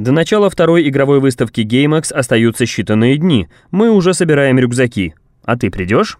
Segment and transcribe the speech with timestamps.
[0.00, 3.48] До начала второй игровой выставки GameX остаются считанные дни.
[3.70, 5.12] Мы уже собираем рюкзаки.
[5.44, 6.16] А ты придешь?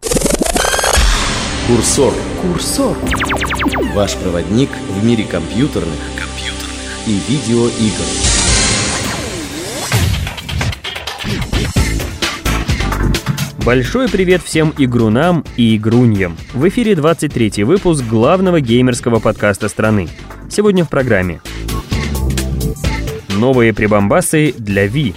[1.67, 2.13] Курсор.
[2.43, 2.95] Курсор.
[3.95, 8.05] Ваш проводник в мире компьютерных, компьютерных и видеоигр.
[13.65, 16.37] Большой привет всем игрунам и игруньям.
[16.53, 20.11] В эфире 23 выпуск главного геймерского подкаста страны.
[20.51, 21.41] Сегодня в программе
[23.41, 25.15] Новые прибамбасы для Wii.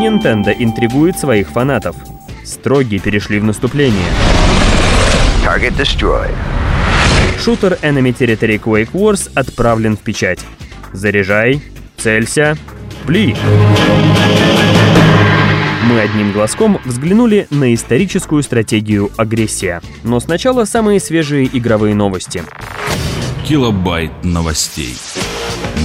[0.00, 1.94] Nintendo интригует своих фанатов.
[2.44, 4.08] Строги перешли в наступление.
[5.44, 6.34] Target destroyed.
[7.40, 10.40] Шутер Enemy Territory Quake Wars отправлен в печать.
[10.92, 11.62] Заряжай,
[11.96, 12.58] целься,
[13.06, 13.36] пли.
[15.84, 19.80] Мы одним глазком взглянули на историческую стратегию агрессия.
[20.02, 22.42] Но сначала самые свежие игровые новости.
[23.46, 24.96] Килобайт новостей.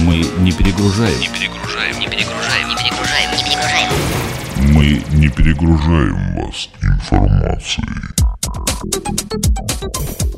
[0.02, 1.20] Мы не перегружаем.
[1.20, 1.98] Не перегружаем.
[2.00, 2.68] Не перегружаем.
[2.68, 3.30] Не перегружаем.
[3.30, 3.90] Не перегружаем.
[4.74, 7.86] Мы не перегружаем вас информацией.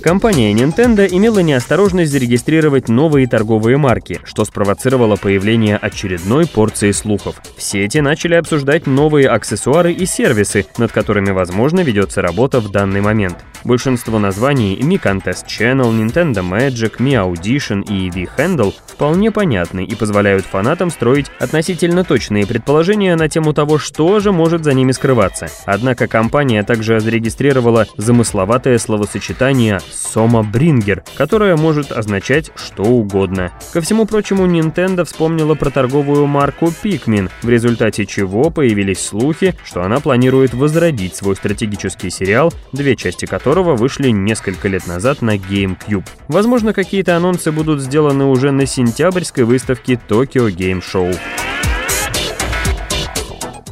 [0.05, 7.41] Компания Nintendo имела неосторожность зарегистрировать новые торговые марки, что спровоцировало появление очередной порции слухов.
[7.57, 13.01] В сети начали обсуждать новые аксессуары и сервисы, над которыми, возможно, ведется работа в данный
[13.01, 13.39] момент.
[13.65, 19.95] Большинство названий Mi Contest Channel, Nintendo Magic, Mi Audition и V Handle вполне понятны и
[19.95, 25.49] позволяют фанатам строить относительно точные предположения на тему того, что же может за ними скрываться.
[25.65, 33.53] Однако компания также зарегистрировала замысловатое словосочетание «Сома Брингер», которое может означать что угодно.
[33.73, 39.83] Ко всему прочему, Nintendo вспомнила про торговую марку Pikmin, в результате чего появились слухи, что
[39.83, 46.07] она планирует возродить свой стратегический сериал, две части которого вышли несколько лет назад на GameCube.
[46.29, 51.17] Возможно, какие-то анонсы будут сделаны уже на сентябрьской выставке Tokyo Game Show.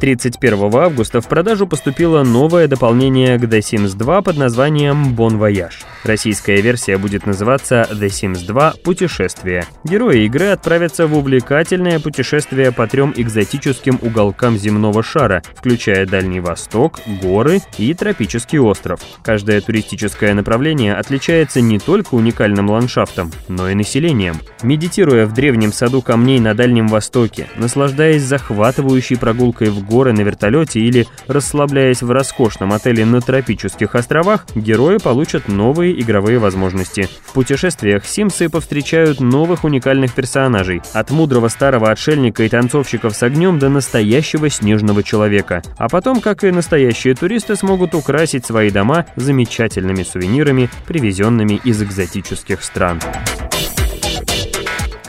[0.03, 5.85] 31 августа в продажу поступило новое дополнение к The Sims 2 под названием Bon Voyage.
[6.03, 9.65] Российская версия будет называться The Sims 2 «Путешествие».
[9.85, 16.99] Герои игры отправятся в увлекательное путешествие по трем экзотическим уголкам земного шара, включая Дальний Восток,
[17.21, 18.99] горы и тропический остров.
[19.23, 24.35] Каждое туристическое направление отличается не только уникальным ландшафтом, но и населением.
[24.63, 30.79] Медитируя в древнем саду камней на Дальнем Востоке, наслаждаясь захватывающей прогулкой в горы на вертолете
[30.79, 37.07] или расслабляясь в роскошном отеле на тропических островах, герои получат новые игровые возможности.
[37.27, 43.59] В путешествиях Симсы повстречают новых уникальных персонажей, от мудрого старого отшельника и танцовщиков с огнем
[43.59, 45.61] до настоящего снежного человека.
[45.77, 52.63] А потом, как и настоящие туристы, смогут украсить свои дома замечательными сувенирами, привезенными из экзотических
[52.63, 52.99] стран.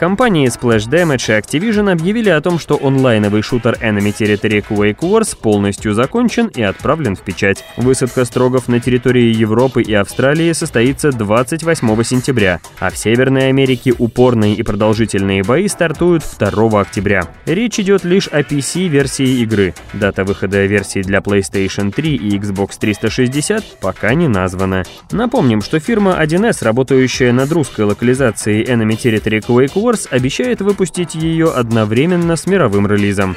[0.05, 5.35] Компании Splash Damage и Activision объявили о том, что онлайновый шутер Enemy Territory Quake Wars
[5.35, 7.65] полностью закончен и отправлен в печать.
[7.79, 14.53] Высадка строгов на территории Европы и Австралии состоится 28 сентября, а в Северной Америке упорные
[14.53, 17.23] и продолжительные бои стартуют 2 октября.
[17.47, 19.73] Речь идет лишь о PC-версии игры.
[19.95, 24.83] Дата выхода версии для PlayStation 3 и Xbox 360 пока не названа.
[25.13, 31.53] Напомним, что фирма 1С, работающая над русской локализацией Enemy Territory Quake Wars обещает выпустить ее
[31.53, 33.37] одновременно с мировым релизом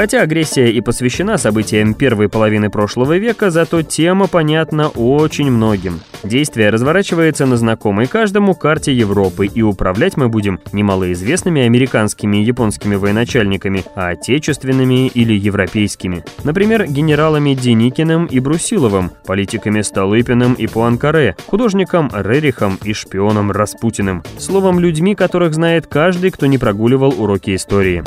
[0.02, 6.00] Хотя агрессия и посвящена событиям первой половины прошлого века, зато тема понятна очень многим.
[6.24, 12.42] Действие разворачивается на знакомой каждому карте Европы, и управлять мы будем не малоизвестными американскими и
[12.42, 16.24] японскими военачальниками, а отечественными или европейскими.
[16.42, 24.24] Например, генералами Деникиным и Брусиловым, политиками Столыпиным и Пуанкаре, художником Рерихом и шпионом Распутиным.
[24.36, 28.02] Словом, людьми, которых знает каждый, кто не прогуливал уроки истории.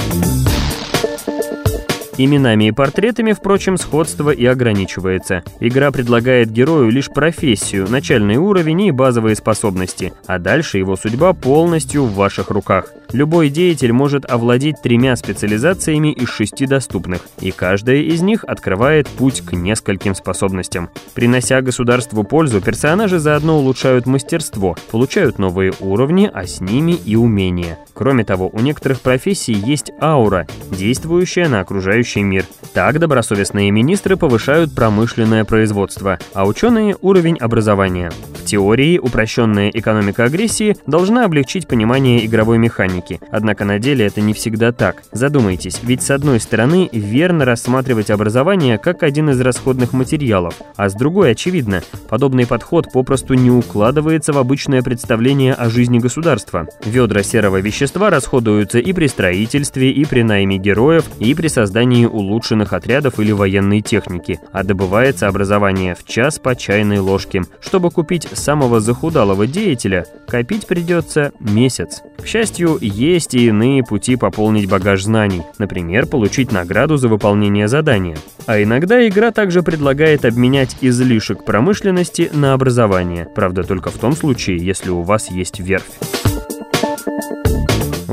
[2.17, 5.44] Именами и портретами, впрочем, сходство и ограничивается.
[5.59, 12.06] Игра предлагает герою лишь профессию, начальный уровень и базовые способности, а дальше его судьба полностью
[12.06, 12.94] в ваших руках.
[13.11, 19.41] Любой деятель может овладеть тремя специализациями из шести доступных, и каждая из них открывает путь
[19.41, 20.89] к нескольким способностям.
[21.13, 27.79] Принося государству пользу, персонажи заодно улучшают мастерство, получают новые уровни, а с ними и умения.
[27.93, 32.45] Кроме того, у некоторых профессий есть аура, действующая на окружающий мир.
[32.73, 38.11] Так добросовестные министры повышают промышленное производство, а ученые– уровень образования.
[38.45, 44.71] Теории упрощенная экономика агрессии должна облегчить понимание игровой механики, однако на деле это не всегда
[44.71, 45.03] так.
[45.12, 50.94] Задумайтесь, ведь с одной стороны верно рассматривать образование как один из расходных материалов, а с
[50.94, 56.68] другой очевидно, подобный подход попросту не укладывается в обычное представление о жизни государства.
[56.86, 62.74] Ведра серого вещества расходуются и при строительстве, и при найме героев, и при создании улучшенных
[62.74, 67.44] отрядов или военной техники, а добывается образование в час по чайной ложке.
[67.59, 72.01] Чтобы купить самого захудалого деятеля, копить придется месяц.
[72.17, 78.17] К счастью, есть и иные пути пополнить багаж знаний, например, получить награду за выполнение задания.
[78.45, 84.57] А иногда игра также предлагает обменять излишек промышленности на образование, правда только в том случае,
[84.57, 86.25] если у вас есть верфь.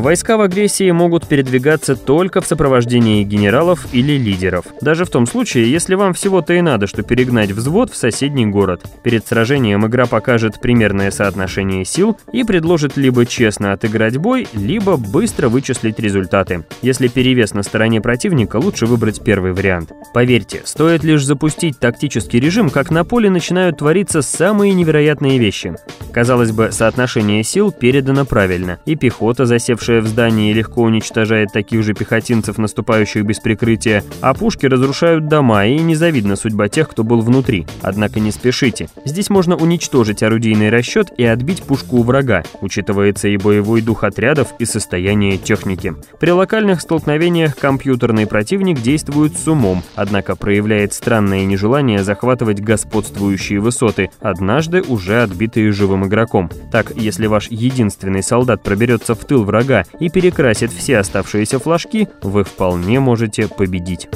[0.03, 4.65] Войска в агрессии могут передвигаться только в сопровождении генералов или лидеров.
[4.81, 8.85] Даже в том случае, если вам всего-то и надо, что перегнать взвод в соседний город.
[9.05, 15.49] Перед сражением игра покажет примерное соотношение сил и предложит либо честно отыграть бой, либо быстро
[15.49, 16.65] вычислить результаты.
[16.83, 19.93] Если перевес на стороне противника, лучше выбрать первый вариант.
[20.13, 25.77] Поверьте, стоит лишь запустить тактический режим, как на поле начинают твориться самые невероятные вещи.
[26.13, 31.95] Казалось бы, соотношение сил передано правильно, и пехота, засевшая в здании легко уничтожает таких же
[31.95, 37.67] пехотинцев, наступающих без прикрытия, а пушки разрушают дома, и незавидна судьба тех, кто был внутри.
[37.83, 38.89] Однако не спешите.
[39.05, 42.43] Здесь можно уничтожить орудийный расчет и отбить пушку у врага.
[42.61, 45.95] Учитывается и боевой дух отрядов, и состояние техники.
[46.21, 54.11] При локальных столкновениях компьютерный противник действует с умом, однако проявляет странное нежелание захватывать господствующие высоты,
[54.21, 56.51] однажды уже отбитые живым игроком.
[56.71, 62.45] Так, если ваш единственный солдат проберется в тыл врага, и перекрасит все оставшиеся флажки, вы
[62.45, 64.09] вполне можете победить.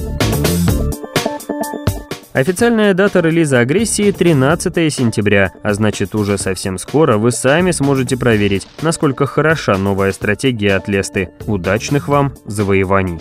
[2.37, 8.69] Официальная дата релиза агрессии 13 сентября, а значит уже совсем скоро вы сами сможете проверить,
[8.83, 11.31] насколько хороша новая стратегия от Лесты.
[11.47, 13.21] Удачных вам завоеваний.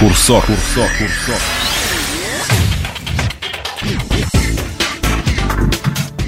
[0.00, 1.73] Курсор, курсор, курсор.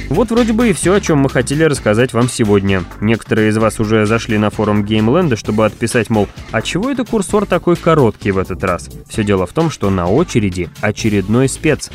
[0.09, 2.85] Вот вроде бы и все, о чем мы хотели рассказать вам сегодня.
[3.01, 7.45] Некоторые из вас уже зашли на форум Геймленда, чтобы отписать, мол, а чего это курсор
[7.47, 8.89] такой короткий в этот раз?
[9.09, 11.91] Все дело в том, что на очереди очередной спец.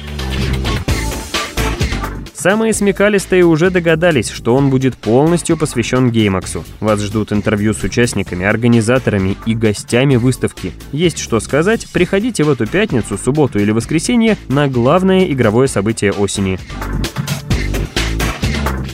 [2.34, 6.64] Самые смекалистые уже догадались, что он будет полностью посвящен Геймаксу.
[6.80, 10.74] Вас ждут интервью с участниками, организаторами и гостями выставки.
[10.92, 11.88] Есть что сказать?
[11.94, 16.58] Приходите в эту пятницу, субботу или воскресенье на главное игровое событие осени.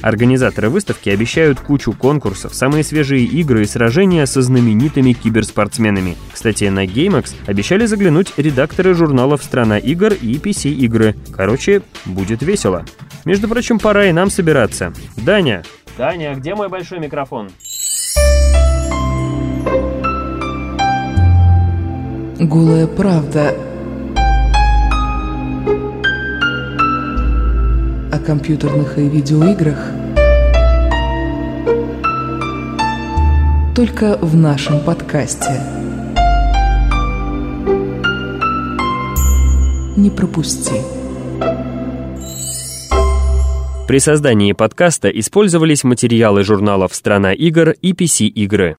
[0.01, 6.17] Организаторы выставки обещают кучу конкурсов, самые свежие игры и сражения со знаменитыми киберспортсменами.
[6.31, 11.15] Кстати, на GameX обещали заглянуть редакторы журналов «Страна игр» и PC-игры.
[11.35, 12.85] Короче, будет весело.
[13.25, 14.93] Между прочим, пора и нам собираться.
[15.17, 15.63] Даня!
[15.97, 17.49] Даня, где мой большой микрофон?
[22.39, 23.55] Голая правда
[28.11, 29.77] о компьютерных и видеоиграх
[33.75, 35.61] только в нашем подкасте.
[39.95, 40.81] Не пропусти.
[43.87, 48.77] При создании подкаста использовались материалы журналов «Страна игр» и PC-игры.